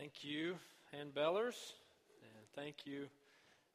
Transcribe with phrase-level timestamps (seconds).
[0.00, 0.56] Thank you,
[0.98, 1.74] Ann Bellers,
[2.22, 3.04] and thank you,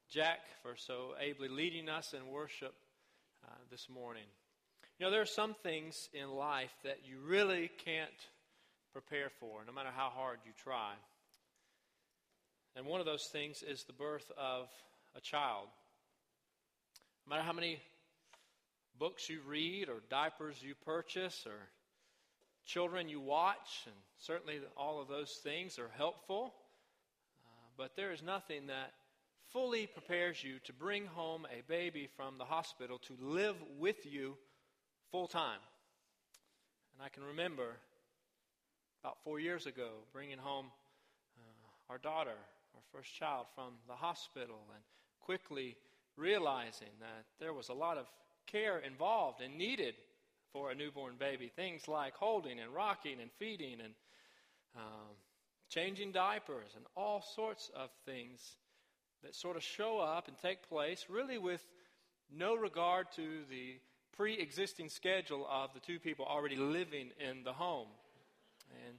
[0.10, 2.74] Jack, for so ably leading us in worship
[3.46, 4.24] uh, this morning.
[4.98, 8.10] You know, there are some things in life that you really can't
[8.92, 10.94] prepare for, no matter how hard you try.
[12.76, 14.68] And one of those things is the birth of
[15.16, 15.68] a child.
[17.28, 17.78] No matter how many
[18.98, 21.70] books you read, or diapers you purchase, or
[22.66, 26.54] children you watch, and certainly all of those things are helpful.
[27.46, 28.92] Uh, but there is nothing that
[29.52, 34.36] fully prepares you to bring home a baby from the hospital to live with you
[35.12, 35.60] full time.
[36.94, 37.78] And I can remember
[39.04, 40.68] about four years ago bringing home
[41.38, 42.38] uh, our daughter,
[42.74, 44.84] our first child, from the hospital, and
[45.22, 45.76] quickly
[46.18, 48.08] realizing that there was a lot of
[48.48, 49.96] care involved and needed
[50.56, 51.52] for a newborn baby.
[51.54, 53.94] Things like holding and rocking and feeding and
[54.74, 55.12] um,
[55.68, 58.40] changing diapers and all sorts of things
[59.22, 61.62] that sort of show up and take place really with
[62.34, 63.82] no regard to the
[64.16, 67.90] pre existing schedule of the two people already living in the home.
[68.88, 68.98] And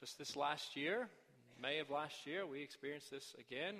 [0.00, 1.08] just this last year,
[1.62, 3.76] May of last year, we experienced this again,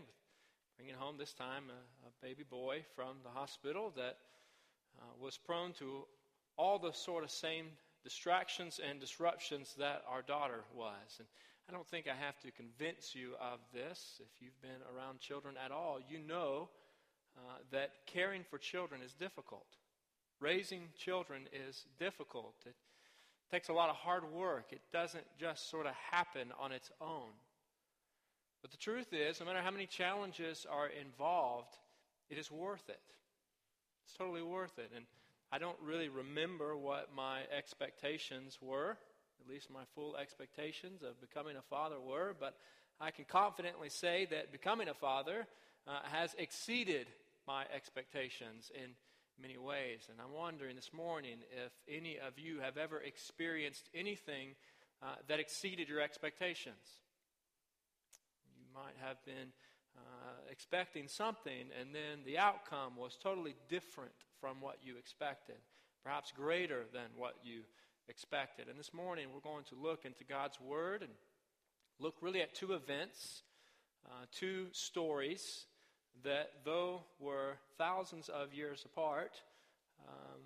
[0.76, 4.18] bringing home this time a, a baby boy from the hospital that
[5.00, 6.04] uh, was prone to
[6.56, 7.66] all the sort of same
[8.04, 11.18] distractions and disruptions that our daughter was.
[11.18, 11.28] And
[11.68, 14.20] I don't think I have to convince you of this.
[14.20, 16.68] If you've been around children at all, you know
[17.36, 19.66] uh, that caring for children is difficult.
[20.40, 22.54] Raising children is difficult.
[22.66, 22.74] It
[23.50, 24.66] takes a lot of hard work.
[24.72, 27.30] It doesn't just sort of happen on its own.
[28.60, 31.76] But the truth is, no matter how many challenges are involved,
[32.28, 33.00] it is worth it.
[34.04, 34.90] It's totally worth it.
[34.94, 35.04] And
[35.54, 38.96] I don't really remember what my expectations were,
[39.38, 42.56] at least my full expectations of becoming a father were, but
[42.98, 45.46] I can confidently say that becoming a father
[45.86, 47.06] uh, has exceeded
[47.46, 48.92] my expectations in
[49.38, 50.08] many ways.
[50.10, 51.36] And I'm wondering this morning
[51.66, 54.54] if any of you have ever experienced anything
[55.02, 57.00] uh, that exceeded your expectations.
[58.56, 59.52] You might have been
[59.98, 65.54] uh, expecting something, and then the outcome was totally different from what you expected,
[66.02, 67.60] perhaps greater than what you
[68.08, 68.66] expected.
[68.68, 71.12] And this morning, we're going to look into God's Word and
[72.00, 73.42] look really at two events,
[74.04, 75.66] uh, two stories
[76.24, 79.40] that, though were thousands of years apart,
[80.08, 80.40] um,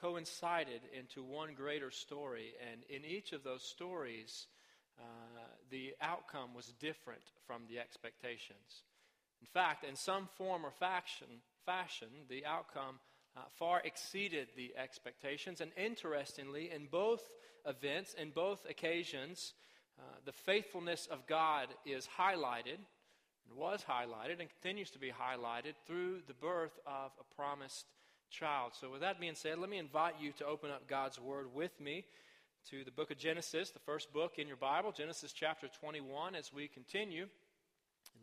[0.00, 2.54] coincided into one greater story.
[2.72, 4.46] And in each of those stories,
[4.98, 5.02] uh,
[5.70, 8.84] the outcome was different from the expectations.
[9.42, 11.26] In fact, in some form or fashion,
[11.66, 12.98] fashion the outcome
[13.36, 15.60] uh, far exceeded the expectations.
[15.60, 17.22] And interestingly, in both
[17.66, 19.52] events, in both occasions,
[19.98, 22.78] uh, the faithfulness of God is highlighted,
[23.48, 27.86] and was highlighted, and continues to be highlighted through the birth of a promised
[28.30, 28.72] child.
[28.78, 31.78] So, with that being said, let me invite you to open up God's Word with
[31.80, 32.04] me
[32.70, 36.52] to the book of Genesis, the first book in your Bible, Genesis chapter 21, as
[36.52, 37.26] we continue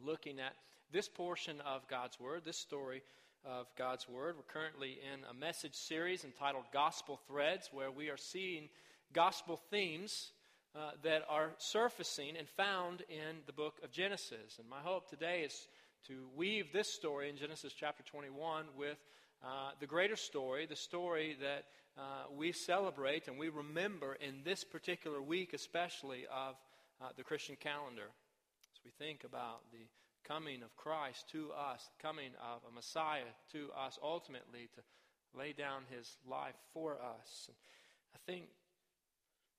[0.04, 0.54] looking at
[0.92, 3.04] this portion of God's Word, this story
[3.46, 4.36] of God's Word.
[4.38, 8.70] We're currently in a message series entitled Gospel Threads, where we are seeing
[9.12, 10.32] gospel themes
[10.76, 14.60] uh, that are surfacing and found in the book of Genesis.
[14.60, 15.68] And my hope today is
[16.08, 18.98] to weave this story in Genesis chapter 21 with
[19.44, 21.66] uh, the greater story, the story that
[21.98, 26.56] uh, we celebrate and we remember in this particular week, especially of
[27.02, 28.10] uh, the Christian calendar.
[28.74, 29.86] As we think about the
[30.28, 34.82] coming of Christ to us, coming of a Messiah to us, ultimately to
[35.38, 37.48] lay down his life for us.
[37.48, 37.56] And
[38.16, 38.46] I think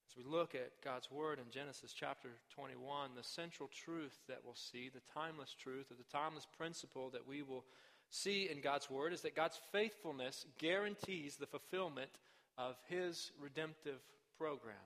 [0.08, 4.54] as we look at God's Word in Genesis chapter 21, the central truth that we'll
[4.54, 7.64] see, the timeless truth, or the timeless principle that we will
[8.10, 12.10] see in God's Word is that God's faithfulness guarantees the fulfillment
[12.56, 14.00] of His redemptive
[14.38, 14.76] program.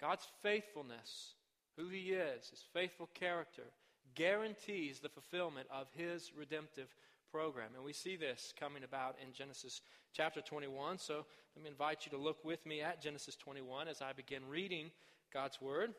[0.00, 1.34] God's faithfulness,
[1.76, 3.64] who He is, His faithful character,
[4.14, 6.94] guarantees the fulfillment of His redemptive
[7.30, 7.70] program.
[7.74, 9.80] And we see this coming about in Genesis
[10.12, 10.98] chapter 21.
[10.98, 11.24] So
[11.56, 14.90] let me invite you to look with me at Genesis 21 as I begin reading
[15.32, 15.94] God's Word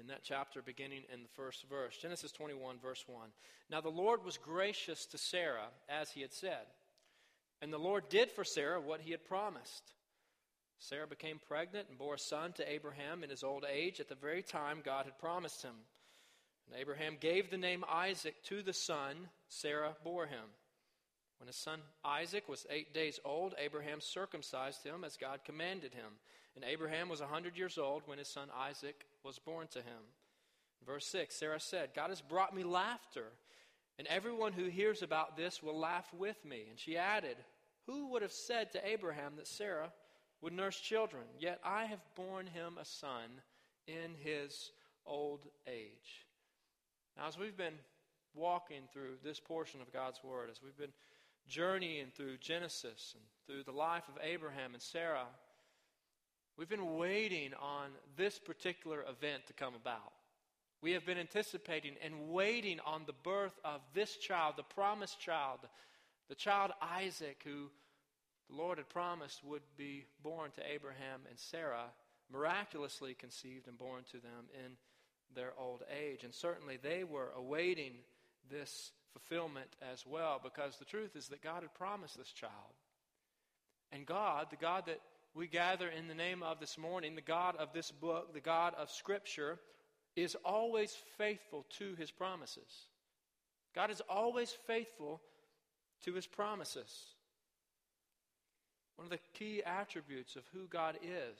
[0.00, 1.96] in that chapter, beginning in the first verse.
[1.96, 3.28] Genesis 21, verse 1.
[3.70, 6.66] Now the Lord was gracious to Sarah, as he had said.
[7.60, 9.92] And the Lord did for Sarah what he had promised.
[10.78, 14.16] Sarah became pregnant and bore a son to Abraham in his old age at the
[14.16, 15.74] very time God had promised him.
[16.66, 20.44] And Abraham gave the name Isaac to the son Sarah bore him.
[21.38, 26.12] When his son Isaac was eight days old, Abraham circumcised him as God commanded him.
[26.54, 30.02] And Abraham was a hundred years old when his son Isaac was born to him.
[30.86, 33.32] Verse 6 Sarah said, God has brought me laughter,
[33.98, 36.66] and everyone who hears about this will laugh with me.
[36.70, 37.36] And she added,
[37.86, 39.92] Who would have said to Abraham that Sarah
[40.40, 41.24] would nurse children?
[41.38, 43.40] Yet I have borne him a son
[43.86, 44.70] in his
[45.06, 46.26] old age.
[47.16, 47.78] Now, as we've been
[48.34, 50.92] walking through this portion of God's Word, as we've been
[51.46, 55.26] journeying through Genesis and through the life of Abraham and Sarah,
[56.56, 60.12] we've been waiting on this particular event to come about.
[60.80, 65.60] We have been anticipating and waiting on the birth of this child, the promised child,
[66.28, 67.70] the child Isaac, who
[68.48, 71.90] the Lord had promised would be born to Abraham and Sarah,
[72.32, 74.72] miraculously conceived and born to them in
[75.34, 76.24] their old age.
[76.24, 77.92] And certainly they were awaiting
[78.50, 82.52] this fulfillment as well, because the truth is that God had promised this child.
[83.90, 85.00] And God, the God that
[85.34, 88.74] we gather in the name of this morning, the God of this book, the God
[88.74, 89.58] of Scripture,
[90.16, 92.88] is always faithful to his promises.
[93.74, 95.20] God is always faithful
[96.04, 96.90] to his promises.
[98.96, 101.38] One of the key attributes of who God is,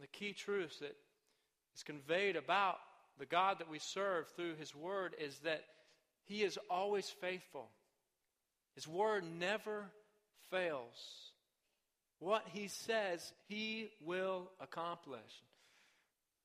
[0.00, 0.96] the key truths that
[1.76, 2.76] is conveyed about
[3.18, 5.64] the God that we serve through his word is that
[6.24, 7.68] he is always faithful.
[8.74, 9.90] His word never
[10.50, 11.32] fails.
[12.18, 15.42] What he says, he will accomplish.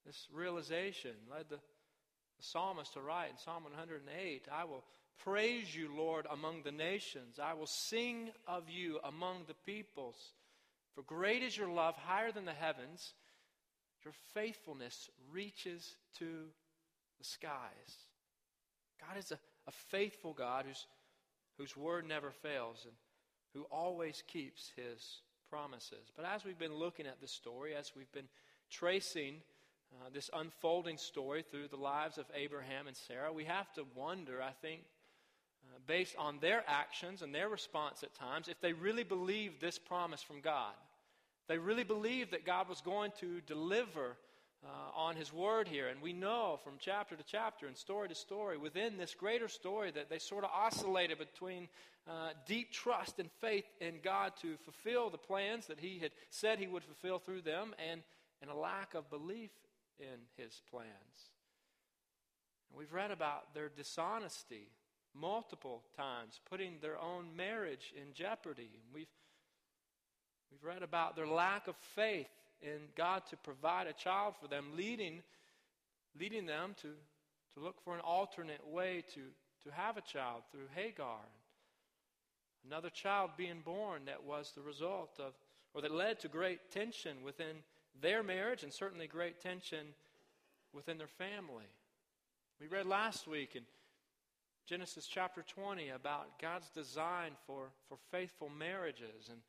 [0.05, 4.83] This realization led the, the psalmist to write in Psalm 108 I will
[5.23, 7.39] praise you, Lord, among the nations.
[7.41, 10.15] I will sing of you among the peoples.
[10.95, 13.13] For great is your love, higher than the heavens.
[14.03, 16.45] Your faithfulness reaches to
[17.17, 18.05] the skies.
[18.99, 20.85] God is a, a faithful God whose,
[21.57, 22.93] whose word never fails and
[23.53, 26.11] who always keeps his promises.
[26.15, 28.27] But as we've been looking at this story, as we've been
[28.69, 29.41] tracing
[29.93, 34.41] uh, this unfolding story through the lives of Abraham and Sarah, we have to wonder,
[34.41, 34.81] I think,
[35.63, 39.79] uh, based on their actions and their response at times, if they really believed this
[39.79, 40.73] promise from God.
[41.47, 44.17] They really believed that God was going to deliver
[44.65, 45.87] uh, on His word here.
[45.87, 49.91] And we know from chapter to chapter and story to story within this greater story
[49.91, 51.67] that they sort of oscillated between
[52.07, 56.59] uh, deep trust and faith in God to fulfill the plans that He had said
[56.59, 58.01] He would fulfill through them and,
[58.41, 59.51] and a lack of belief
[59.99, 61.31] in his plans.
[62.69, 64.69] And we've read about their dishonesty
[65.13, 68.69] multiple times, putting their own marriage in jeopardy.
[68.73, 69.07] And we've,
[70.51, 72.29] we've read about their lack of faith
[72.61, 75.21] in God to provide a child for them, leading,
[76.19, 76.89] leading them to,
[77.53, 79.21] to look for an alternate way to,
[79.63, 81.19] to have a child through Hagar.
[82.65, 85.33] Another child being born that was the result of,
[85.73, 87.57] or that led to great tension within
[88.01, 89.87] their marriage and certainly great tension
[90.73, 91.65] within their family.
[92.59, 93.63] We read last week in
[94.67, 99.29] Genesis chapter 20 about God's design for, for faithful marriages.
[99.29, 99.39] And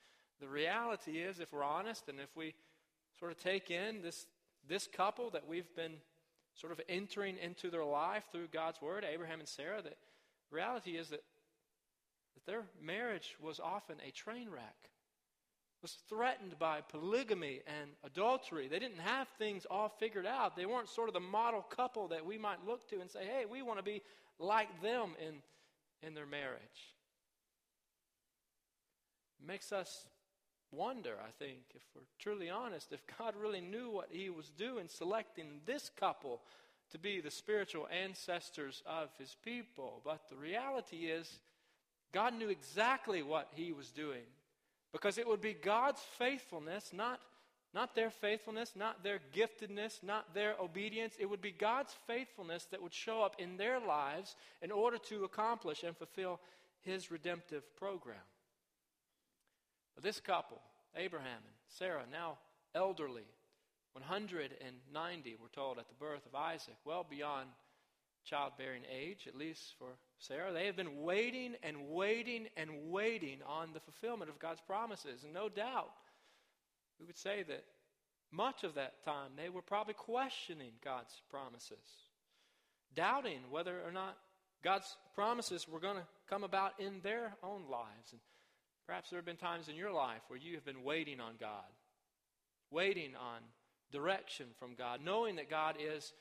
[0.41, 2.55] the reality is, if we're honest and if we
[3.19, 4.27] sort of take in this,
[4.69, 5.95] this couple that we've been
[6.55, 9.93] sort of entering into their life through God's word, Abraham and Sarah, the
[10.51, 11.23] reality is that,
[12.35, 14.91] that their marriage was often a train wreck
[15.83, 18.67] was threatened by polygamy and adultery.
[18.69, 20.57] They didn't have things all figured out.
[20.57, 23.45] They weren't sort of the model couple that we might look to and say, hey,
[23.49, 24.03] we want to be
[24.39, 25.35] like them in,
[26.07, 26.95] in their marriage.
[29.41, 30.07] It makes us
[30.73, 34.87] wonder, I think, if we're truly honest, if God really knew what He was doing,
[34.89, 36.41] selecting this couple
[36.91, 40.01] to be the spiritual ancestors of His people.
[40.05, 41.39] But the reality is,
[42.13, 44.25] God knew exactly what He was doing.
[44.93, 47.21] Because it would be God's faithfulness, not,
[47.75, 51.15] not their faithfulness, not their giftedness, not their obedience.
[51.19, 55.25] It would be God's faithfulness that would show up in their lives in order to
[55.25, 56.41] accomplish and fulfill
[56.81, 58.17] his redemptive program.
[60.03, 60.61] This couple,
[60.97, 62.39] Abraham and Sarah, now
[62.75, 63.27] elderly,
[63.93, 67.49] 190, we're told, at the birth of Isaac, well beyond
[68.25, 70.53] childbearing age, at least for Sarah.
[70.53, 75.25] They have been waiting and waiting and waiting on the fulfillment of God's promises.
[75.25, 75.91] And no doubt,
[77.01, 77.65] we would say that
[78.31, 81.79] much of that time they were probably questioning God's promises,
[82.95, 84.17] doubting whether or not
[84.63, 88.13] God's promises were going to come about in their own lives.
[88.13, 88.21] And
[88.89, 91.69] perhaps there have been times in your life where you have been waiting on God,
[92.71, 93.41] waiting on
[93.93, 96.15] direction from God, knowing that God is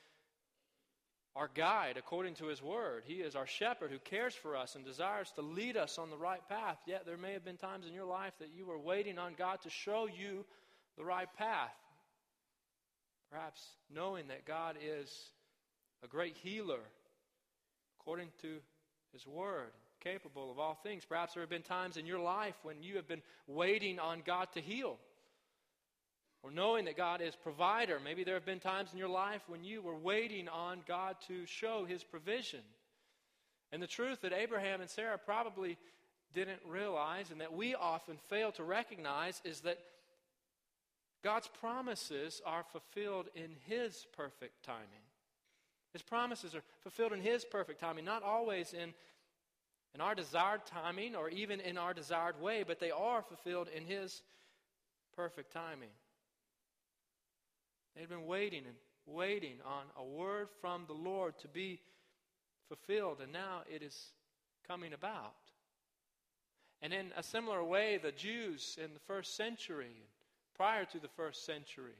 [1.34, 3.04] our guide according to his word.
[3.06, 6.18] He is our shepherd who cares for us and desires to lead us on the
[6.18, 6.76] right path.
[6.86, 9.62] Yet there may have been times in your life that you were waiting on God
[9.62, 10.44] to show you
[10.98, 11.74] the right path.
[13.30, 15.30] Perhaps knowing that God is
[16.04, 16.80] a great healer
[17.98, 18.56] according to
[19.12, 21.04] his word, capable of all things.
[21.04, 24.48] Perhaps there have been times in your life when you have been waiting on God
[24.54, 24.96] to heal.
[26.42, 27.98] Or knowing that God is provider.
[28.02, 31.46] Maybe there have been times in your life when you were waiting on God to
[31.46, 32.60] show his provision.
[33.72, 35.76] And the truth that Abraham and Sarah probably
[36.32, 39.78] didn't realize and that we often fail to recognize is that
[41.24, 45.08] God's promises are fulfilled in his perfect timing.
[45.92, 48.94] His promises are fulfilled in His perfect timing, not always in,
[49.94, 53.84] in our desired timing or even in our desired way, but they are fulfilled in
[53.84, 54.22] His
[55.16, 55.90] perfect timing.
[57.96, 58.76] They'd been waiting and
[59.06, 61.80] waiting on a word from the Lord to be
[62.68, 64.12] fulfilled, and now it is
[64.66, 65.34] coming about.
[66.80, 70.06] And in a similar way, the Jews in the first century,
[70.54, 71.96] prior to the first century,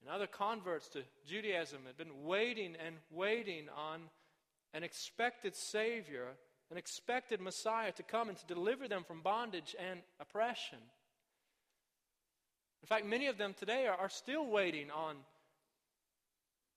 [0.00, 4.02] and other converts to Judaism had been waiting and waiting on
[4.74, 6.26] an expected Savior,
[6.70, 10.78] an expected Messiah to come and to deliver them from bondage and oppression.
[12.82, 15.16] In fact, many of them today are, are still waiting on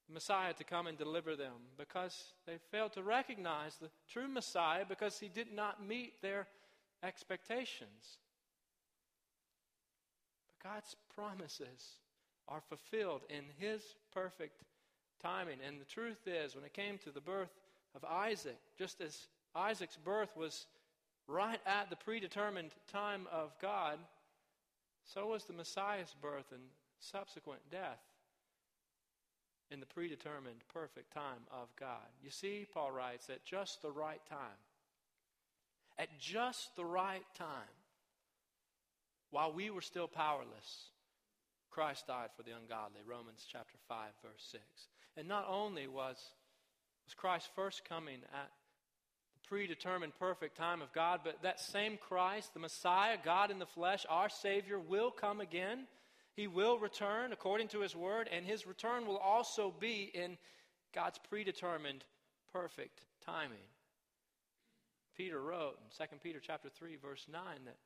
[0.09, 5.19] Messiah to come and deliver them because they failed to recognize the true Messiah because
[5.19, 6.47] he did not meet their
[7.03, 8.19] expectations.
[10.47, 11.99] But God's promises
[12.47, 13.81] are fulfilled in His
[14.13, 14.63] perfect
[15.21, 15.57] timing.
[15.65, 17.49] And the truth is, when it came to the birth
[17.97, 20.67] of Isaac, just as Isaac's birth was
[21.27, 23.97] right at the predetermined time of God,
[25.03, 26.61] so was the Messiah's birth and
[26.99, 28.01] subsequent death
[29.71, 32.07] in the predetermined perfect time of God.
[32.23, 34.61] You see, Paul writes, at just the right time,
[35.97, 37.47] at just the right time,
[39.31, 40.91] while we were still powerless,
[41.71, 44.63] Christ died for the ungodly, Romans chapter 5, verse 6.
[45.17, 46.17] And not only was,
[47.07, 48.51] was Christ first coming at
[49.33, 53.65] the predetermined perfect time of God, but that same Christ, the Messiah, God in the
[53.65, 55.87] flesh, our Savior, will come again.
[56.33, 60.37] He will return according to His word, and His return will also be in
[60.93, 62.03] God's predetermined
[62.51, 63.57] perfect timing.
[65.15, 67.77] Peter wrote in 2 Peter chapter 3 verse 9 that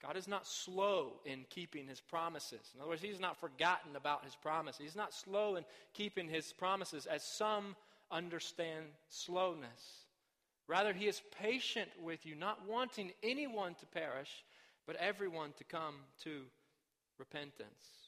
[0.00, 2.72] God is not slow in keeping his promises.
[2.74, 4.76] In other words, he's not forgotten about his promise.
[4.76, 5.64] He's not slow in
[5.94, 7.76] keeping his promises as some
[8.12, 10.06] understand slowness.
[10.68, 14.44] Rather, he is patient with you, not wanting anyone to perish,
[14.86, 16.42] but everyone to come to
[17.18, 18.02] repentance.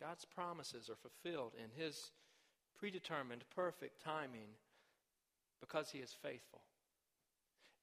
[0.00, 2.10] God's promises are fulfilled in his
[2.78, 4.48] predetermined, perfect timing
[5.60, 6.62] because he is faithful.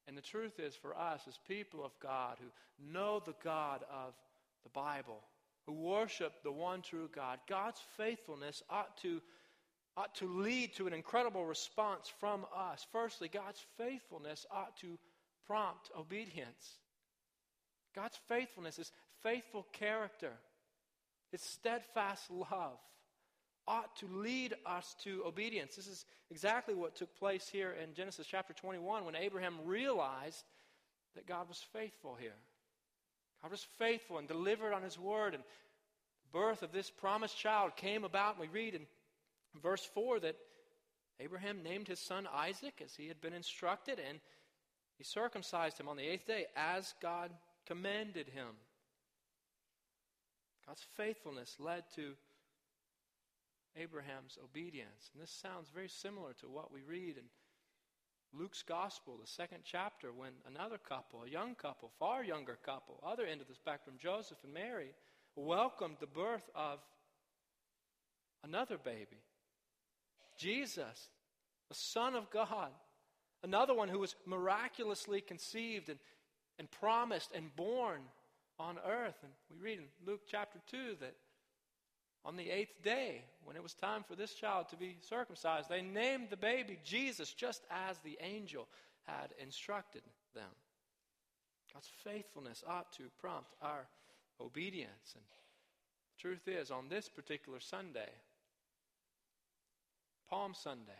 [0.08, 4.14] And the truth is, for us as people of God who know the God of
[4.64, 5.22] the Bible,
[5.66, 9.22] who worship the one true God, God's faithfulness ought to,
[9.98, 12.86] ought to lead to an incredible response from us.
[12.92, 15.00] Firstly, God's faithfulness ought to
[15.48, 16.78] prompt obedience.
[17.96, 18.92] God's faithfulness is
[19.24, 20.34] faithful character,
[21.32, 22.78] His steadfast love
[23.68, 25.76] ought to lead us to obedience.
[25.76, 30.46] This is exactly what took place here in Genesis chapter 21 when Abraham realized
[31.16, 32.36] that God was faithful here.
[33.42, 37.76] God was faithful and delivered on his word, and the birth of this promised child
[37.76, 38.40] came about.
[38.40, 38.86] We read in
[39.60, 40.36] verse 4 that
[41.20, 44.20] Abraham named his son Isaac as he had been instructed, and
[44.98, 47.32] he circumcised him on the eighth day as God
[47.66, 48.56] commanded him.
[50.68, 52.14] God's faithfulness led to
[53.78, 55.12] Abraham's obedience.
[55.14, 57.24] And this sounds very similar to what we read in
[58.34, 63.26] Luke's gospel, the second chapter, when another couple, a young couple, far younger couple, other
[63.26, 64.90] end of the spectrum, Joseph and Mary,
[65.36, 66.80] welcomed the birth of
[68.44, 69.22] another baby,
[70.38, 71.10] Jesus,
[71.70, 72.70] the Son of God,
[73.44, 76.00] another one who was miraculously conceived and,
[76.60, 78.02] and promised and born
[78.60, 79.18] on earth.
[79.24, 81.16] And we read in Luke chapter 2 that
[82.26, 85.82] on the eighth day, when it was time for this child to be circumcised, they
[85.82, 88.68] named the baby Jesus just as the angel
[89.06, 90.02] had instructed
[90.36, 90.50] them.
[91.74, 93.88] God's faithfulness ought to prompt our
[94.42, 95.16] obedience.
[95.16, 98.10] And the truth is, on this particular Sunday,
[100.30, 100.92] Palm Sunday,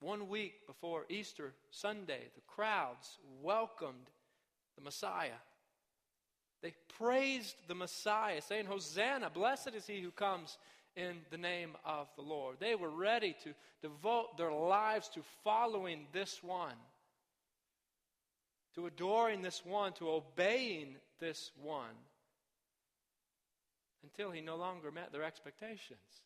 [0.00, 4.10] one week before Easter Sunday, the crowds welcomed
[4.76, 5.40] the Messiah
[6.62, 10.58] they praised the Messiah, saying, Hosanna, blessed is he who comes
[10.96, 12.56] in the name of the Lord.
[12.58, 16.74] They were ready to devote their lives to following this one,
[18.74, 21.94] to adoring this one, to obeying this one,
[24.02, 26.24] until he no longer met their expectations.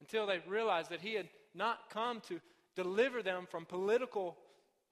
[0.00, 2.40] Until they realized that he had not come to
[2.76, 4.36] deliver them from political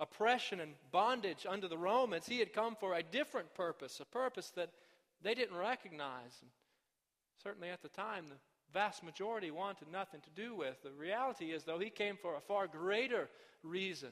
[0.00, 2.26] oppression and bondage under the Romans.
[2.26, 4.70] He had come for a different purpose, a purpose that
[5.22, 6.36] they didn't recognize.
[6.40, 6.50] And
[7.42, 8.36] certainly at the time, the
[8.72, 10.82] vast majority wanted nothing to do with.
[10.82, 13.28] The reality is, though, he came for a far greater
[13.62, 14.10] reason.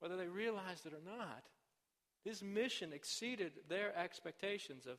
[0.00, 1.42] Whether they realized it or not,
[2.24, 4.98] his mission exceeded their expectations of,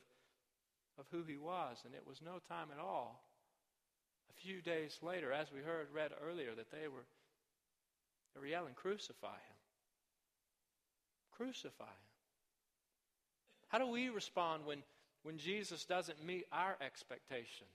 [0.98, 3.22] of who he was, and it was no time at all.
[4.30, 7.06] A few days later, as we heard read earlier, that they were,
[8.34, 9.58] they were yelling, Crucify him.
[11.32, 12.08] Crucify him.
[13.68, 14.82] How do we respond when
[15.22, 17.70] when Jesus doesn't meet our expectations.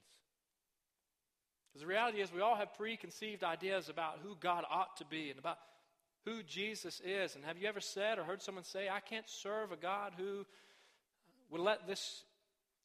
[1.67, 5.29] Because the reality is, we all have preconceived ideas about who God ought to be
[5.29, 5.57] and about
[6.25, 7.35] who Jesus is.
[7.35, 10.45] And have you ever said or heard someone say, I can't serve a God who
[11.49, 12.23] would let this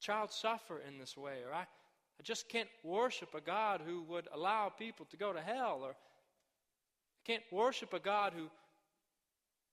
[0.00, 1.38] child suffer in this way?
[1.46, 5.40] Or I, I just can't worship a God who would allow people to go to
[5.40, 5.80] hell?
[5.82, 8.48] Or I can't worship a God who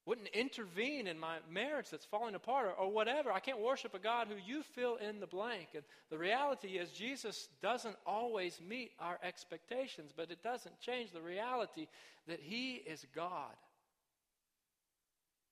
[0.06, 3.32] wouldn't intervene in my marriage that's falling apart or, or, whatever.
[3.32, 5.70] I can't worship a God who you fill in the blank.
[5.74, 11.22] And the reality is, Jesus doesn't always meet our expectations, but it doesn't change the
[11.22, 11.88] reality
[12.28, 13.56] that He is God.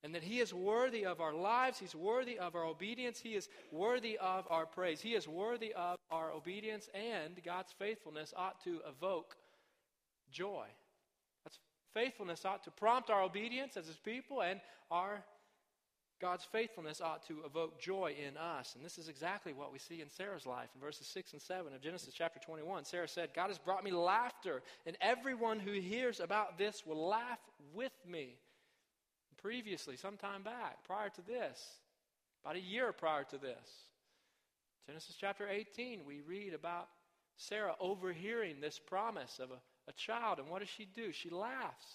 [0.04, 3.48] And that He is worthy of our lives, He's worthy of our obedience, He is
[3.72, 8.82] worthy of our praise, He is worthy of our obedience, and God's faithfulness ought to
[8.88, 9.38] evoke
[10.30, 10.66] joy.
[11.46, 11.58] That's
[11.94, 14.60] faithfulness ought to prompt our obedience as His people, and
[14.92, 15.24] our
[16.24, 18.76] God's faithfulness ought to evoke joy in us.
[18.76, 21.74] And this is exactly what we see in Sarah's life in verses 6 and 7
[21.74, 22.86] of Genesis chapter 21.
[22.86, 27.40] Sarah said, God has brought me laughter, and everyone who hears about this will laugh
[27.74, 28.38] with me.
[29.44, 31.78] Previously, some time back, prior to this,
[32.44, 33.70] about a year prior to this,
[34.88, 36.88] Genesis chapter 18, we read about
[37.38, 40.40] Sarah overhearing this promise of a a child.
[40.40, 41.12] And what does she do?
[41.12, 41.86] She laughs.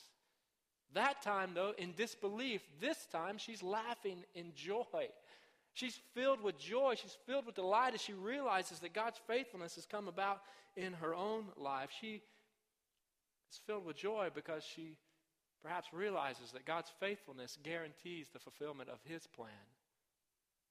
[0.94, 5.08] That time, though, in disbelief, this time she's laughing in joy.
[5.74, 6.94] She's filled with joy.
[6.96, 10.40] She's filled with delight as she realizes that God's faithfulness has come about
[10.76, 11.90] in her own life.
[12.00, 12.22] She
[13.52, 14.96] is filled with joy because she
[15.62, 19.50] perhaps realizes that God's faithfulness guarantees the fulfillment of His plan,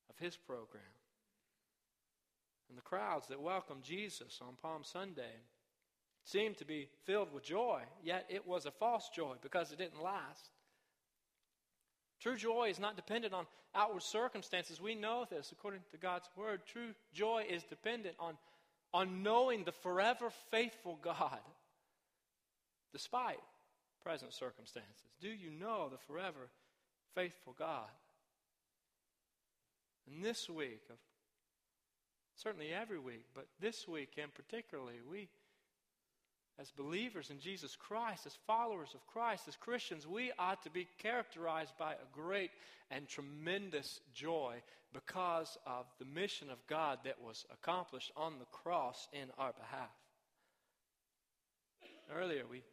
[0.10, 0.84] of His program.
[2.69, 5.41] And the crowds that welcomed Jesus on Palm Sunday
[6.23, 10.04] seemed to be filled with joy, yet it was a false joy because it didn't
[10.04, 10.52] last.
[12.19, 13.45] True joy is not dependent on
[13.76, 14.82] outward circumstances.
[14.82, 16.62] We know this according to God's word.
[16.65, 18.38] True joy is dependent on,
[18.93, 21.39] on knowing the forever faithful God
[22.91, 23.39] despite
[24.08, 25.04] present circumstances.
[25.20, 26.48] Do you know the forever
[27.13, 27.89] faithful God?
[30.10, 30.96] And this week, of
[32.38, 35.28] certainly every week, but this week and particularly, we
[36.58, 40.88] as believers in Jesus Christ, as followers of Christ, as Christians, we ought to be
[41.00, 42.52] characterized by a great
[42.89, 44.56] and tremendous joy
[44.93, 49.91] because of the mission of God that was accomplished on the cross in our behalf.
[52.10, 52.63] Earlier, we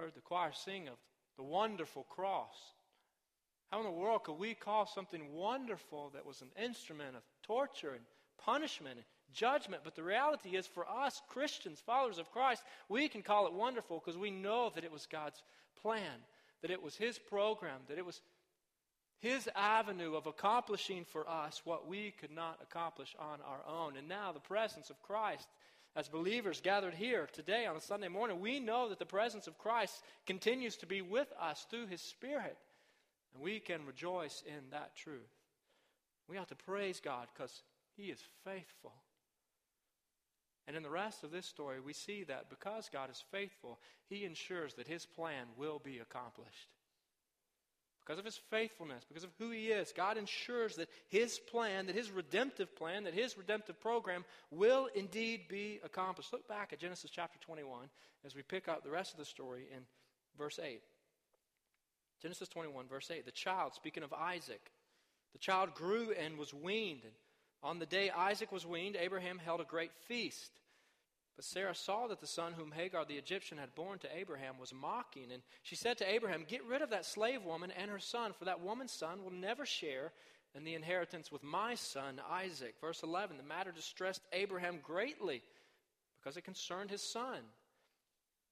[0.00, 0.94] heard the choir sing of
[1.36, 2.56] the wonderful cross.
[3.70, 7.92] How in the world could we call something wonderful that was an instrument of torture
[7.92, 8.04] and
[8.44, 9.82] punishment and judgment.
[9.84, 14.02] But the reality is, for us Christians, followers of Christ, we can call it wonderful
[14.04, 15.42] because we know that it was God's
[15.80, 16.24] plan,
[16.62, 18.20] that it was His program, that it was
[19.20, 23.96] His avenue of accomplishing for us what we could not accomplish on our own.
[23.96, 25.48] And now, the presence of Christ.
[25.96, 29.58] As believers gathered here today on a Sunday morning, we know that the presence of
[29.58, 32.56] Christ continues to be with us through His Spirit.
[33.34, 35.18] And we can rejoice in that truth.
[36.28, 37.62] We ought to praise God because
[37.96, 38.92] He is faithful.
[40.68, 44.24] And in the rest of this story, we see that because God is faithful, He
[44.24, 46.68] ensures that His plan will be accomplished.
[48.10, 51.94] Because of His faithfulness, because of who He is, God ensures that His plan, that
[51.94, 56.32] His redemptive plan, that His redemptive program will indeed be accomplished.
[56.32, 57.88] Look back at Genesis chapter 21
[58.26, 59.82] as we pick up the rest of the story in
[60.36, 60.80] verse 8.
[62.20, 63.24] Genesis 21, verse 8.
[63.24, 64.72] The child, speaking of Isaac,
[65.32, 67.04] the child grew and was weaned.
[67.04, 67.14] And
[67.62, 70.50] on the day Isaac was weaned, Abraham held a great feast.
[71.40, 74.74] But Sarah saw that the son whom Hagar the Egyptian had borne to Abraham was
[74.74, 78.34] mocking, and she said to Abraham, Get rid of that slave woman and her son,
[78.38, 80.12] for that woman's son will never share
[80.54, 82.74] in the inheritance with my son Isaac.
[82.78, 85.40] Verse 11 The matter distressed Abraham greatly
[86.20, 87.38] because it concerned his son.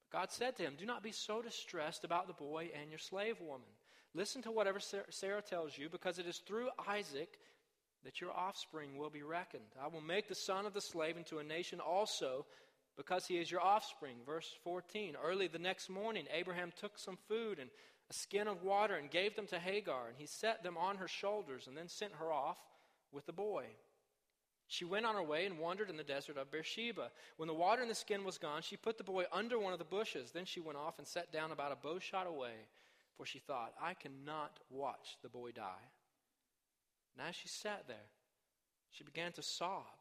[0.01, 2.99] But God said to him, Do not be so distressed about the boy and your
[2.99, 3.69] slave woman.
[4.15, 7.39] Listen to whatever Sarah tells you, because it is through Isaac
[8.05, 9.75] that your offspring will be reckoned.
[9.79, 12.47] I will make the son of the slave into a nation also,
[12.99, 14.17] because he is your offspring.
[14.27, 17.71] Verse 14 Early the next morning, Abraham took some food and
[18.11, 21.09] a skin of water and gave them to Hagar, and he set them on her
[21.09, 22.59] shoulders and then sent her off
[23.13, 23.65] with the boy.
[24.67, 27.11] She went on her way and wandered in the desert of Beersheba.
[27.39, 29.79] When the water in the skin was gone, she put the boy under one of
[29.79, 30.31] the bushes.
[30.31, 32.67] Then she went off and sat down about a bow shot away,
[33.17, 35.87] for she thought, I cannot watch the boy die.
[37.17, 37.97] And as she sat there,
[38.91, 39.98] she began to sob.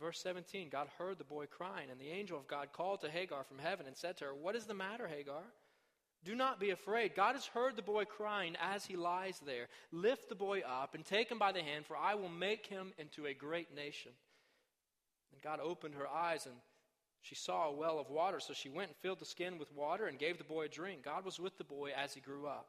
[0.00, 3.44] Verse 17, God heard the boy crying, and the angel of God called to Hagar
[3.44, 5.42] from heaven and said to her, What is the matter, Hagar?
[6.24, 7.14] Do not be afraid.
[7.14, 9.68] God has heard the boy crying as he lies there.
[9.92, 12.92] Lift the boy up and take him by the hand, for I will make him
[12.98, 14.12] into a great nation.
[15.32, 16.54] And God opened her eyes, and
[17.20, 18.40] she saw a well of water.
[18.40, 21.04] So she went and filled the skin with water and gave the boy a drink.
[21.04, 22.66] God was with the boy as he grew up.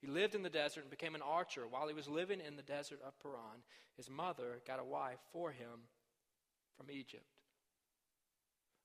[0.00, 1.66] He lived in the desert and became an archer.
[1.68, 3.62] While he was living in the desert of Paran,
[3.96, 5.88] his mother got a wife for him
[6.76, 7.24] from Egypt.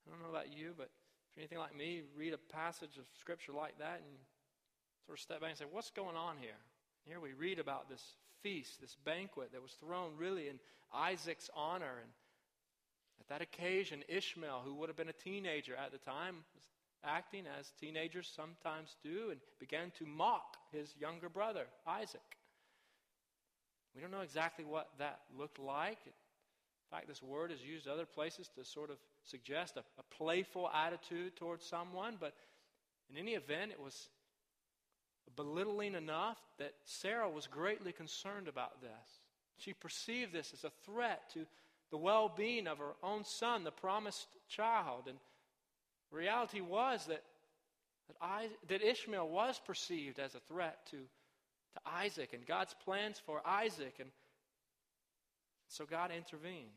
[0.07, 0.89] I don't know about you, but
[1.29, 4.17] if you're anything like me, read a passage of scripture like that and
[5.05, 6.57] sort of step back and say, what's going on here?
[7.05, 8.03] Here we read about this
[8.41, 10.59] feast, this banquet that was thrown really in
[10.93, 11.97] Isaac's honor.
[12.01, 12.09] And
[13.19, 16.63] at that occasion, Ishmael, who would have been a teenager at the time, was
[17.03, 22.21] acting as teenagers sometimes do and began to mock his younger brother, Isaac.
[23.95, 25.99] We don't know exactly what that looked like.
[26.89, 30.69] In fact, this word is used other places to sort of suggest a, a playful
[30.69, 32.33] attitude towards someone, but
[33.11, 34.09] in any event, it was
[35.35, 39.21] belittling enough that Sarah was greatly concerned about this.
[39.57, 41.45] She perceived this as a threat to
[41.91, 45.03] the well being of her own son, the promised child.
[45.07, 45.17] And
[46.11, 47.23] reality was that,
[48.07, 53.21] that, I, that Ishmael was perceived as a threat to, to Isaac and God's plans
[53.23, 53.95] for Isaac.
[53.99, 54.09] And
[55.69, 56.67] so God intervened.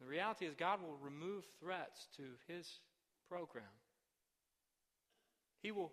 [0.00, 2.68] The reality is, God will remove threats to his
[3.28, 3.64] program.
[5.62, 5.92] He will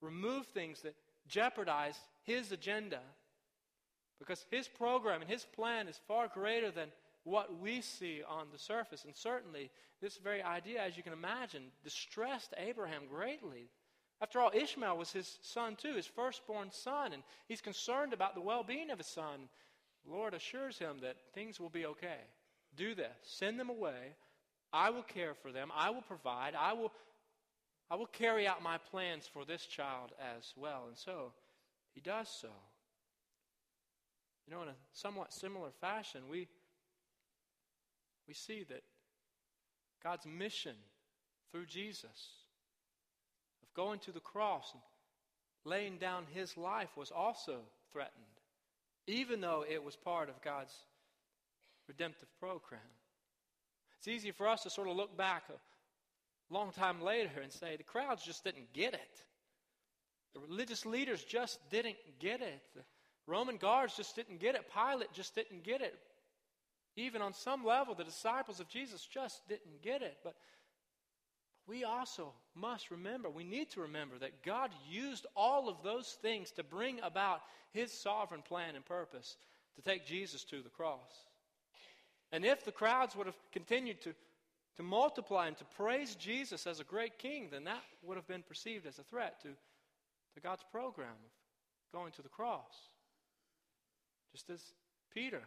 [0.00, 0.94] remove things that
[1.28, 3.00] jeopardize his agenda
[4.18, 6.88] because his program and his plan is far greater than
[7.24, 9.04] what we see on the surface.
[9.04, 13.68] And certainly, this very idea, as you can imagine, distressed Abraham greatly.
[14.20, 18.40] After all, Ishmael was his son too, his firstborn son, and he's concerned about the
[18.40, 19.48] well being of his son.
[20.08, 22.20] Lord assures him that things will be okay.
[22.76, 23.16] Do this.
[23.22, 24.14] Send them away.
[24.72, 25.70] I will care for them.
[25.76, 26.54] I will provide.
[26.54, 26.92] I will,
[27.90, 30.84] I will carry out my plans for this child as well.
[30.88, 31.32] And so
[31.94, 32.48] he does so.
[34.46, 36.48] You know, in a somewhat similar fashion, we,
[38.26, 38.82] we see that
[40.02, 40.76] God's mission
[41.52, 42.30] through Jesus
[43.62, 44.82] of going to the cross and
[45.64, 47.60] laying down his life was also
[47.92, 48.24] threatened,
[49.06, 50.74] even though it was part of God's
[51.88, 52.80] redemptive program.
[53.98, 57.76] It's easy for us to sort of look back a long time later and say
[57.76, 59.24] the crowds just didn't get it.
[60.34, 62.62] The religious leaders just didn't get it.
[62.74, 62.82] The
[63.26, 64.62] Roman guards just didn't get it.
[64.72, 65.98] Pilate just didn't get it.
[66.96, 70.18] Even on some level, the disciples of Jesus just didn't get it.
[70.24, 70.34] But
[71.70, 76.50] we also must remember, we need to remember that God used all of those things
[76.52, 79.36] to bring about his sovereign plan and purpose
[79.76, 81.28] to take Jesus to the cross.
[82.32, 84.14] And if the crowds would have continued to,
[84.78, 88.42] to multiply and to praise Jesus as a great king, then that would have been
[88.42, 92.74] perceived as a threat to, to God's program of going to the cross.
[94.32, 94.60] Just as
[95.14, 95.42] Peter,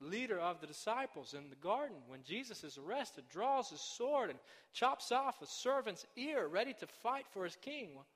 [0.00, 4.38] leader of the disciples in the garden, when Jesus is arrested, draws his sword and
[4.72, 7.90] chops off a servant's ear, ready to fight for his king.
[7.94, 8.06] Well,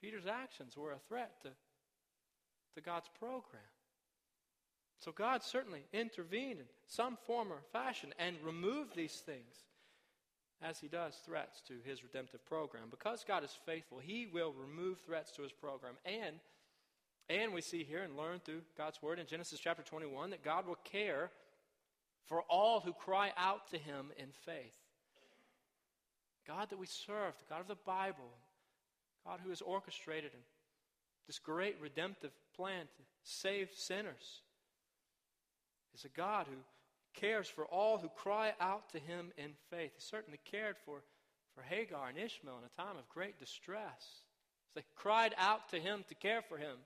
[0.00, 1.50] Peter's actions were a threat to,
[2.74, 3.62] to God's program.
[5.00, 9.64] So God certainly intervened in some form or fashion and removed these things
[10.60, 12.84] as he does threats to his redemptive program.
[12.90, 15.94] Because God is faithful, he will remove threats to his program.
[16.04, 16.36] And
[17.28, 20.66] and we see here and learn through God's word in Genesis chapter 21 that God
[20.66, 21.30] will care
[22.26, 24.72] for all who cry out to him in faith.
[26.46, 28.30] God that we serve, the God of the Bible,
[29.26, 30.30] God who has orchestrated
[31.26, 34.40] this great redemptive plan to save sinners
[35.94, 36.56] is a God who
[37.12, 39.92] cares for all who cry out to him in faith.
[39.94, 41.02] He certainly cared for,
[41.54, 44.22] for Hagar and Ishmael in a time of great distress.
[44.74, 46.76] They cried out to him to care for him,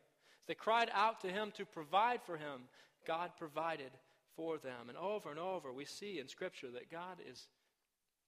[0.46, 2.62] they cried out to him to provide for him,
[3.06, 3.90] God provided
[4.36, 4.88] for them.
[4.88, 7.46] And over and over, we see in Scripture that God is,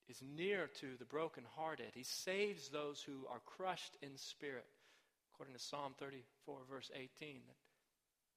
[0.08, 1.92] is near to the brokenhearted.
[1.94, 4.66] He saves those who are crushed in spirit.
[5.32, 7.40] according to Psalm 34, verse 18,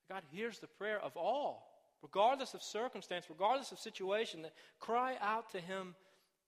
[0.09, 1.69] God hears the prayer of all,
[2.01, 5.95] regardless of circumstance, regardless of situation, that cry out to Him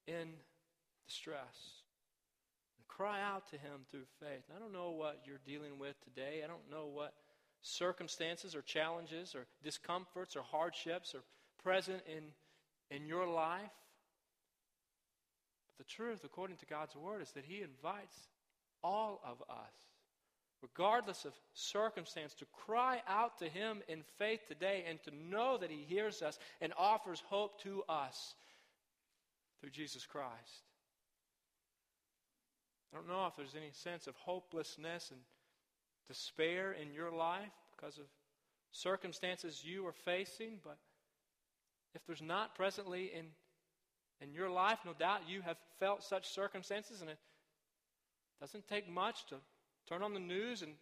[0.07, 0.29] in
[1.05, 1.78] distress.
[2.99, 4.43] Cry out to Him through faith.
[4.49, 6.41] And I don't know what you're dealing with today.
[6.43, 7.13] I don't know what
[7.62, 11.23] circumstances or challenges or discomforts or hardships are
[11.63, 12.23] present in,
[12.93, 13.71] in your life.
[15.65, 18.17] But the truth, according to God's Word, is that He invites
[18.83, 19.73] all of us,
[20.62, 25.71] regardless of circumstance, to cry out to Him in faith today and to know that
[25.71, 28.35] He hears us and offers hope to us
[29.62, 30.68] through Jesus Christ.
[32.91, 35.19] I don't know if there's any sense of hopelessness and
[36.08, 38.06] despair in your life because of
[38.71, 40.78] circumstances you are facing, but
[41.93, 43.25] if there's not presently in,
[44.21, 47.17] in your life, no doubt you have felt such circumstances, and it
[48.41, 49.36] doesn't take much to
[49.88, 50.73] turn on the news and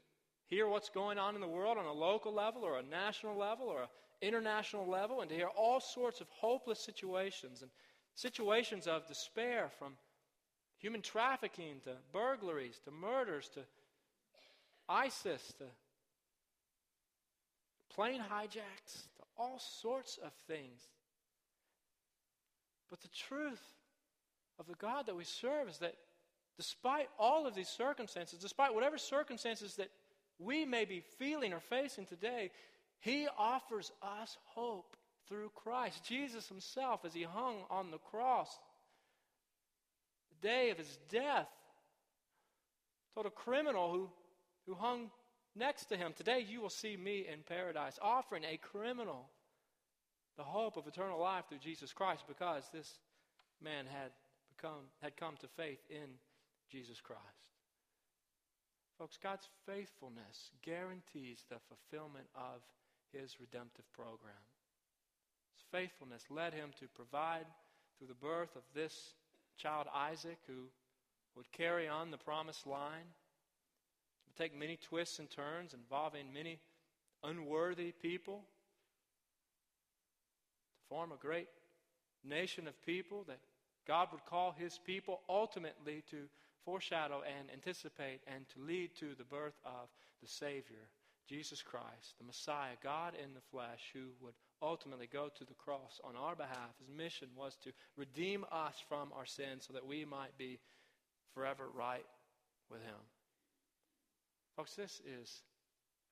[0.47, 3.67] hear what's going on in the world on a local level or a national level
[3.67, 3.87] or an
[4.21, 7.71] international level, and to hear all sorts of hopeless situations and
[8.15, 9.93] situations of despair from
[10.79, 13.61] human trafficking to burglaries to murders to
[14.89, 15.65] ISIS to
[17.93, 20.81] plane hijacks to all sorts of things.
[22.89, 23.61] But the truth
[24.59, 25.95] of the God that we serve is that
[26.57, 29.89] despite all of these circumstances, despite whatever circumstances that
[30.39, 32.51] we may be feeling or facing today,
[32.99, 34.95] He offers us hope
[35.27, 36.03] through Christ.
[36.03, 38.59] Jesus Himself, as He hung on the cross,
[40.41, 41.49] day of His death,
[43.13, 44.09] told a criminal who
[44.67, 45.09] who hung
[45.55, 46.13] next to him.
[46.15, 49.29] Today you will see me in paradise, offering a criminal
[50.37, 52.99] the hope of eternal life through Jesus Christ because this
[53.63, 54.11] man had
[54.55, 56.19] become had come to faith in
[56.69, 57.23] Jesus Christ.
[58.99, 62.61] Folks, God's faithfulness guarantees the fulfillment of
[63.13, 64.43] his redemptive program.
[65.55, 67.45] His faithfulness led him to provide
[67.97, 69.13] through the birth of this
[69.57, 70.69] child Isaac who
[71.35, 73.13] would carry on the promised line
[74.25, 76.59] would take many twists and turns involving many
[77.23, 78.43] unworthy people
[80.73, 81.47] to form a great
[82.23, 83.39] nation of people that
[83.87, 86.27] God would call his people ultimately to
[86.65, 89.87] foreshadow and anticipate and to lead to the birth of
[90.21, 90.89] the Savior,
[91.27, 95.99] Jesus Christ, the Messiah, God in the flesh, who would ultimately go to the cross
[96.03, 96.73] on our behalf.
[96.79, 100.59] His mission was to redeem us from our sins so that we might be
[101.33, 102.05] forever right
[102.69, 102.99] with him.
[104.55, 105.41] Folks, this is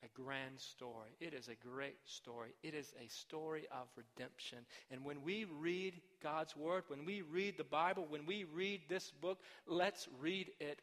[0.04, 1.10] a grand story.
[1.20, 2.54] It is a great story.
[2.62, 4.60] It is a story of redemption.
[4.92, 9.12] And when we read God's Word, when we read the Bible, when we read this
[9.22, 10.82] book, let's read it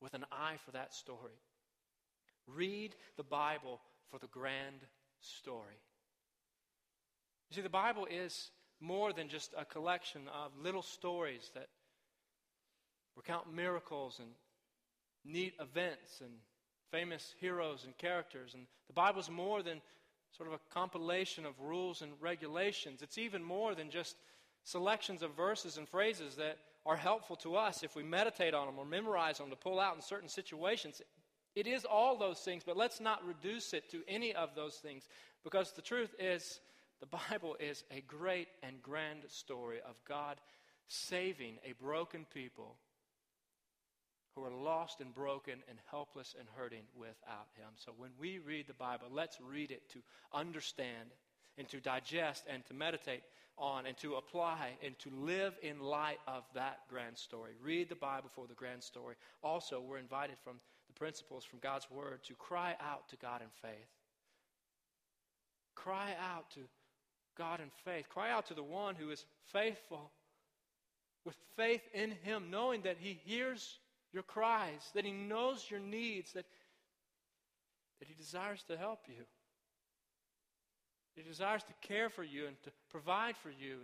[0.00, 1.38] with an eye for that story.
[2.46, 4.80] Read the Bible for the grand
[5.20, 5.80] story.
[7.54, 11.68] You see, the Bible is more than just a collection of little stories that
[13.16, 14.30] recount miracles and
[15.24, 16.32] neat events and
[16.90, 18.54] famous heroes and characters.
[18.54, 19.80] And the Bible is more than
[20.36, 23.02] sort of a compilation of rules and regulations.
[23.02, 24.16] It's even more than just
[24.64, 28.80] selections of verses and phrases that are helpful to us if we meditate on them
[28.80, 31.00] or memorize them to pull out in certain situations.
[31.54, 35.06] It is all those things, but let's not reduce it to any of those things
[35.44, 36.58] because the truth is
[37.04, 40.38] the Bible is a great and grand story of God
[40.88, 42.76] saving a broken people
[44.34, 47.68] who are lost and broken and helpless and hurting without Him.
[47.76, 49.98] So when we read the Bible, let's read it to
[50.32, 51.10] understand
[51.58, 53.22] and to digest and to meditate
[53.58, 57.52] on and to apply and to live in light of that grand story.
[57.62, 59.16] Read the Bible for the grand story.
[59.42, 60.54] Also, we're invited from
[60.86, 63.88] the principles from God's Word to cry out to God in faith.
[65.74, 66.60] Cry out to
[67.36, 68.08] God in faith.
[68.08, 70.10] Cry out to the one who is faithful
[71.24, 73.78] with faith in Him, knowing that He hears
[74.12, 76.44] your cries, that He knows your needs, that,
[77.98, 79.24] that He desires to help you.
[81.14, 83.78] He desires to care for you and to provide for you.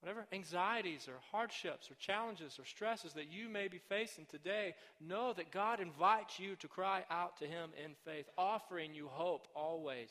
[0.00, 5.32] Whatever anxieties or hardships or challenges or stresses that you may be facing today, know
[5.32, 10.10] that God invites you to cry out to Him in faith, offering you hope always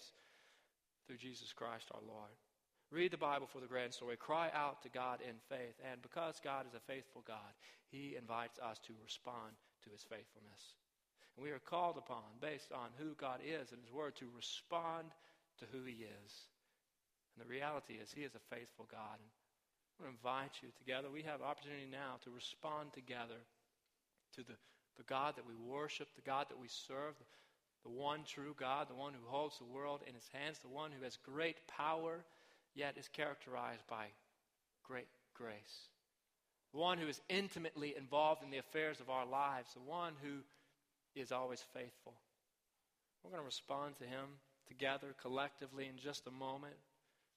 [1.11, 2.31] through Jesus Christ our Lord.
[2.87, 4.15] Read the Bible for the grand story.
[4.15, 5.75] Cry out to God in faith.
[5.83, 7.51] And because God is a faithful God,
[7.91, 9.51] He invites us to respond
[9.83, 10.79] to His faithfulness.
[11.35, 15.11] And we are called upon, based on who God is and His Word, to respond
[15.59, 16.31] to who He is.
[17.35, 19.19] And the reality is, He is a faithful God.
[19.19, 21.11] And I want to invite you together.
[21.11, 23.43] We have opportunity now to respond together
[24.39, 24.55] to the
[24.99, 27.25] the God that we worship, the God that we serve, the
[27.89, 31.03] one true God, the one who holds the world in his hands, the one who
[31.03, 32.23] has great power,
[32.75, 34.05] yet is characterized by
[34.83, 35.89] great grace.
[36.73, 40.39] The one who is intimately involved in the affairs of our lives, the one who
[41.19, 42.13] is always faithful.
[43.23, 46.75] We're going to respond to him together collectively in just a moment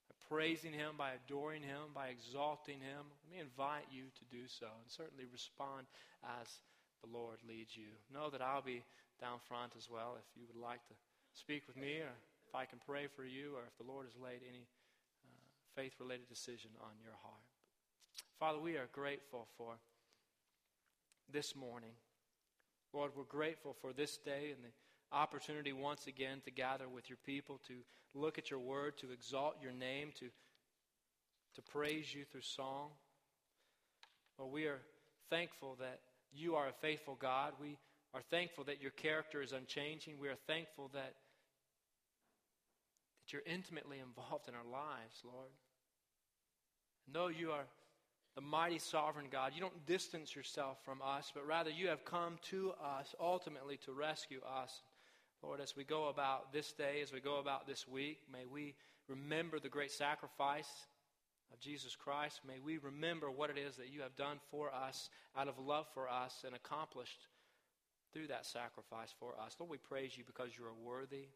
[0.08, 3.02] by praising him, by adoring him, by exalting him.
[3.24, 5.86] Let me invite you to do so and certainly respond
[6.40, 6.48] as
[7.02, 7.90] the Lord leads you.
[8.12, 8.82] Know that I'll be
[9.20, 10.94] down front as well if you would like to
[11.34, 12.14] speak with me or
[12.48, 14.66] if I can pray for you or if the Lord has laid any
[15.24, 15.28] uh,
[15.74, 17.44] faith related decision on your heart.
[18.38, 19.74] Father, we are grateful for
[21.32, 21.94] this morning.
[22.92, 27.18] Lord, we're grateful for this day and the opportunity once again to gather with your
[27.24, 27.74] people, to
[28.14, 30.26] look at your word, to exalt your name, to,
[31.54, 32.90] to praise you through song.
[34.38, 34.80] Lord, we are
[35.30, 36.00] thankful that
[36.32, 37.52] you are a faithful God.
[37.60, 37.78] We
[38.14, 40.14] are thankful that your character is unchanging.
[40.20, 41.14] We are thankful that,
[43.18, 45.50] that you're intimately involved in our lives, Lord.
[47.12, 47.66] Though you are
[48.36, 52.38] the mighty sovereign God, you don't distance yourself from us, but rather you have come
[52.50, 54.82] to us ultimately to rescue us.
[55.42, 58.74] Lord, as we go about this day, as we go about this week, may we
[59.08, 60.70] remember the great sacrifice
[61.52, 62.40] of Jesus Christ.
[62.46, 65.86] May we remember what it is that you have done for us out of love
[65.92, 67.26] for us and accomplished
[68.14, 69.56] through that sacrifice for us.
[69.58, 71.26] Lord, we praise you because you are worthy.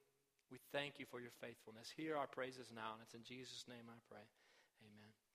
[0.51, 1.93] We thank you for your faithfulness.
[1.95, 4.23] Hear our praises now, and it's in Jesus' name I pray.